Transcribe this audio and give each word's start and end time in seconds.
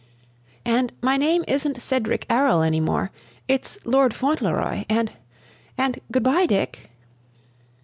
"And 0.65 0.91
my 1.03 1.15
name 1.15 1.45
isn't 1.47 1.79
Cedric 1.79 2.25
Errol 2.27 2.63
any 2.63 2.79
more; 2.79 3.11
it's 3.47 3.77
Lord 3.85 4.15
Fauntleroy 4.15 4.83
and 4.89 5.11
and 5.77 5.99
good 6.11 6.23
bye, 6.23 6.47
Dick." 6.47 6.89